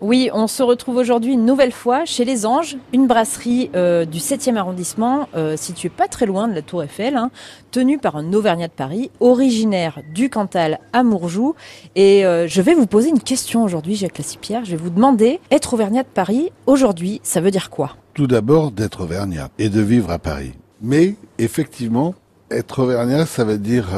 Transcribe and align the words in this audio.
Oui, 0.00 0.30
on 0.32 0.46
se 0.46 0.62
retrouve 0.62 0.94
aujourd'hui 0.94 1.32
une 1.32 1.44
nouvelle 1.44 1.72
fois 1.72 2.04
chez 2.04 2.24
Les 2.24 2.46
Anges, 2.46 2.76
une 2.92 3.08
brasserie 3.08 3.68
euh, 3.74 4.04
du 4.04 4.18
7e 4.18 4.54
arrondissement, 4.54 5.28
euh, 5.34 5.56
située 5.56 5.88
pas 5.88 6.06
très 6.06 6.24
loin 6.24 6.46
de 6.46 6.54
la 6.54 6.62
Tour 6.62 6.84
Eiffel, 6.84 7.16
hein, 7.16 7.32
tenue 7.72 7.98
par 7.98 8.14
un 8.14 8.32
Auvergnat 8.32 8.68
de 8.68 8.72
Paris, 8.72 9.10
originaire 9.18 10.00
du 10.14 10.30
Cantal 10.30 10.78
à 10.92 11.02
Mourjoux. 11.02 11.56
Et 11.96 12.24
euh, 12.24 12.46
je 12.46 12.62
vais 12.62 12.74
vous 12.74 12.86
poser 12.86 13.08
une 13.08 13.18
question 13.18 13.64
aujourd'hui, 13.64 13.96
Jacques 13.96 14.18
Lassipierre. 14.18 14.64
Je 14.64 14.70
vais 14.70 14.76
vous 14.76 14.90
demander, 14.90 15.40
être 15.50 15.74
Auvergnat 15.74 16.04
de 16.04 16.08
Paris, 16.14 16.52
aujourd'hui, 16.66 17.20
ça 17.24 17.40
veut 17.40 17.50
dire 17.50 17.68
quoi? 17.68 17.96
Tout 18.14 18.28
d'abord, 18.28 18.70
d'être 18.70 19.00
Auvergnat 19.00 19.48
et 19.58 19.68
de 19.68 19.80
vivre 19.80 20.12
à 20.12 20.20
Paris. 20.20 20.52
Mais, 20.80 21.16
effectivement, 21.38 22.14
être 22.52 22.84
Auvergnat, 22.84 23.26
ça 23.26 23.42
veut 23.42 23.58
dire 23.58 23.88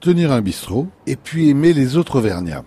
tenir 0.00 0.32
un 0.32 0.40
bistrot 0.40 0.86
et 1.06 1.16
puis 1.16 1.50
aimer 1.50 1.74
les 1.74 1.98
autres 1.98 2.16
Auvergnats. 2.16 2.64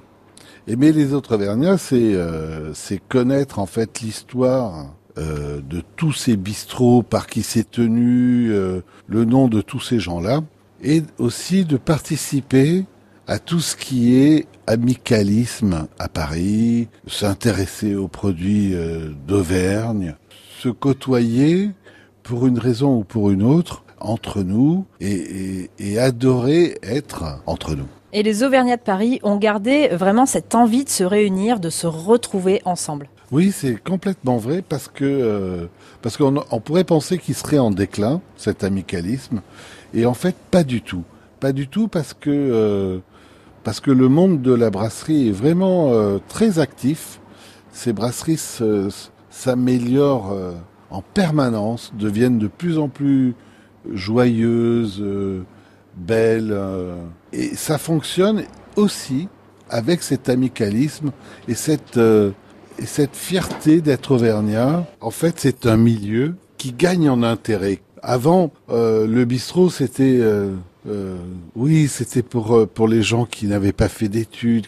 Aimer 0.67 0.91
les 0.91 1.13
autres 1.13 1.35
Auvergnats, 1.35 1.77
c'est 1.77 2.15
euh, 2.15 2.73
c'est 2.73 2.97
connaître 2.97 3.59
en 3.59 3.67
fait 3.67 4.01
l'histoire 4.01 4.95
euh, 5.17 5.61
de 5.61 5.81
tous 5.95 6.11
ces 6.13 6.35
bistrots, 6.37 7.03
par 7.03 7.27
qui 7.27 7.43
c'est 7.43 7.69
tenu, 7.69 8.51
euh, 8.51 8.81
le 9.07 9.25
nom 9.25 9.47
de 9.47 9.61
tous 9.61 9.79
ces 9.79 9.99
gens-là, 9.99 10.41
et 10.83 11.03
aussi 11.19 11.65
de 11.65 11.77
participer 11.77 12.85
à 13.27 13.37
tout 13.39 13.59
ce 13.59 13.75
qui 13.75 14.15
est 14.15 14.47
amicalisme 14.67 15.87
à 15.99 16.09
Paris, 16.09 16.87
s'intéresser 17.07 17.95
aux 17.95 18.07
produits 18.07 18.73
euh, 18.73 19.11
d'Auvergne, 19.27 20.15
se 20.59 20.69
côtoyer 20.69 21.71
pour 22.23 22.47
une 22.47 22.57
raison 22.57 22.97
ou 22.97 23.03
pour 23.03 23.29
une 23.29 23.43
autre 23.43 23.83
entre 23.99 24.41
nous 24.41 24.85
et, 24.99 25.11
et- 25.13 25.69
et 25.79 25.99
adorer 25.99 26.77
être 26.83 27.39
entre 27.45 27.75
nous. 27.75 27.87
Et 28.17 28.23
les 28.23 28.43
Auvergnats 28.43 28.77
de 28.77 28.81
Paris 28.81 29.19
ont 29.23 29.35
gardé 29.35 29.89
vraiment 29.89 30.25
cette 30.25 30.55
envie 30.55 30.85
de 30.85 30.89
se 30.89 31.03
réunir, 31.03 31.59
de 31.59 31.69
se 31.69 31.85
retrouver 31.85 32.61
ensemble. 32.63 33.09
Oui, 33.29 33.51
c'est 33.51 33.75
complètement 33.75 34.37
vrai 34.37 34.61
parce 34.61 34.87
que 34.87 35.03
euh, 35.03 35.65
parce 36.01 36.15
qu'on 36.15 36.41
on 36.49 36.59
pourrait 36.61 36.85
penser 36.85 37.17
qu'il 37.17 37.35
serait 37.35 37.57
en 37.59 37.71
déclin 37.71 38.21
cet 38.37 38.63
amicalisme 38.63 39.41
et 39.93 40.05
en 40.05 40.13
fait 40.13 40.33
pas 40.49 40.63
du 40.63 40.81
tout, 40.81 41.03
pas 41.41 41.51
du 41.51 41.67
tout 41.67 41.89
parce 41.89 42.13
que 42.13 42.29
euh, 42.29 42.99
parce 43.65 43.81
que 43.81 43.91
le 43.91 44.07
monde 44.07 44.41
de 44.41 44.53
la 44.53 44.69
brasserie 44.69 45.27
est 45.27 45.33
vraiment 45.33 45.89
euh, 45.91 46.19
très 46.29 46.57
actif. 46.59 47.19
Ces 47.73 47.91
brasseries 47.91 48.37
se- 48.37 48.87
s'améliorent 49.29 50.33
en 50.89 51.01
permanence, 51.01 51.91
deviennent 51.99 52.39
de 52.39 52.47
plus 52.47 52.77
en 52.79 52.87
plus 52.87 53.35
joyeuses, 53.91 55.03
belles 55.97 56.57
et 57.35 57.55
ça 57.55 57.77
fonctionne 57.77 58.43
aussi 58.75 59.27
avec 59.69 60.03
cet 60.03 60.29
amicalisme 60.29 61.11
et 61.47 61.55
cette 61.55 61.97
euh, 61.97 62.31
et 62.77 62.85
cette 62.85 63.15
fierté 63.15 63.81
d'être 63.81 64.11
auvergnat, 64.11 64.85
en 64.99 65.11
fait, 65.11 65.35
c'est 65.37 65.65
un 65.65 65.77
milieu 65.77 66.35
qui 66.57 66.73
gagne 66.73 67.09
en 67.09 67.23
intérêt. 67.23 67.79
Avant, 68.01 68.51
euh, 68.69 69.07
le 69.07 69.25
bistrot, 69.25 69.69
c'était, 69.69 70.17
euh, 70.19 70.55
euh, 70.87 71.17
oui, 71.55 71.87
c'était 71.87 72.21
pour 72.21 72.55
euh, 72.55 72.65
pour 72.65 72.87
les 72.87 73.01
gens 73.01 73.25
qui 73.25 73.47
n'avaient 73.47 73.71
pas 73.71 73.87
fait 73.87 74.09
d'études. 74.09 74.67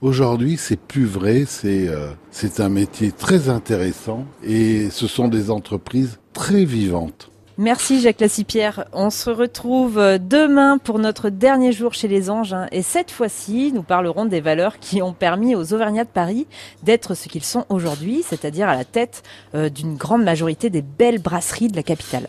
Aujourd'hui, 0.00 0.56
c'est 0.56 0.78
plus 0.78 1.04
vrai. 1.04 1.44
C'est 1.46 1.88
euh, 1.88 2.10
c'est 2.30 2.60
un 2.60 2.68
métier 2.68 3.12
très 3.12 3.48
intéressant 3.48 4.24
et 4.44 4.88
ce 4.90 5.06
sont 5.06 5.28
des 5.28 5.50
entreprises 5.50 6.18
très 6.32 6.64
vivantes. 6.64 7.30
Merci 7.60 8.00
Jacques 8.00 8.20
Lassipierre. 8.20 8.84
On 8.92 9.10
se 9.10 9.30
retrouve 9.30 9.98
euh, 9.98 10.18
demain 10.18 10.78
pour 10.78 11.00
notre 11.00 11.28
dernier 11.28 11.72
jour 11.72 11.92
chez 11.92 12.06
les 12.06 12.30
Anges. 12.30 12.52
hein. 12.52 12.68
Et 12.70 12.82
cette 12.82 13.10
fois-ci, 13.10 13.72
nous 13.74 13.82
parlerons 13.82 14.26
des 14.26 14.40
valeurs 14.40 14.78
qui 14.78 15.02
ont 15.02 15.12
permis 15.12 15.56
aux 15.56 15.72
Auvergnats 15.72 16.04
de 16.04 16.08
Paris 16.08 16.46
d'être 16.84 17.14
ce 17.14 17.28
qu'ils 17.28 17.42
sont 17.42 17.66
aujourd'hui, 17.68 18.22
c'est-à-dire 18.24 18.68
à 18.68 18.76
la 18.76 18.84
tête 18.84 19.24
euh, 19.56 19.70
d'une 19.70 19.96
grande 19.96 20.22
majorité 20.22 20.70
des 20.70 20.82
belles 20.82 21.20
brasseries 21.20 21.66
de 21.66 21.74
la 21.74 21.82
capitale. 21.82 22.28